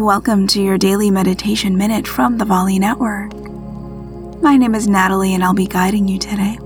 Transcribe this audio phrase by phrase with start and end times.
[0.00, 3.34] welcome to your daily meditation minute from the Volley Network.
[4.42, 6.56] My name is Natalie and I'll be guiding you today.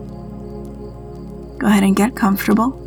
[1.58, 2.80] Go ahead and get comfortable.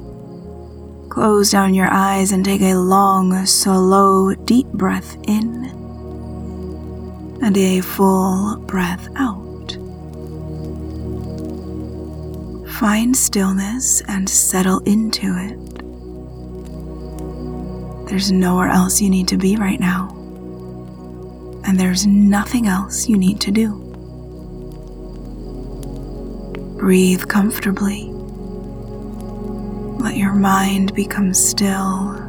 [1.10, 5.66] Close down your eyes and take a long, slow, deep breath in
[7.42, 9.74] and a full breath out.
[12.80, 15.58] Find stillness and settle into it.
[18.08, 20.17] There's nowhere else you need to be right now,
[21.64, 23.84] and there's nothing else you need to do.
[26.78, 28.12] Breathe comfortably.
[30.00, 32.24] Let your mind become still.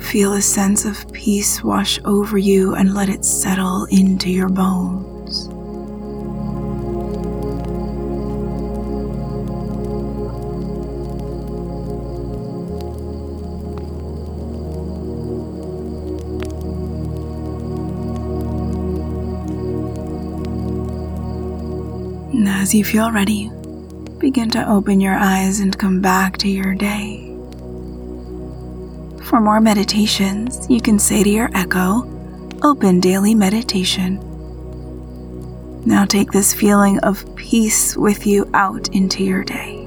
[0.00, 5.48] Feel a sense of peace wash over you and let it settle into your bones.
[22.32, 23.50] And as you feel ready,
[24.18, 27.28] begin to open your eyes and come back to your day.
[29.24, 32.08] For more meditations, you can say to your echo,
[32.62, 34.20] Open Daily Meditation.
[35.84, 39.81] Now take this feeling of peace with you out into your day.